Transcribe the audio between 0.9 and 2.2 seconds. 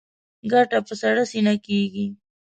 سړه سینه کېږي.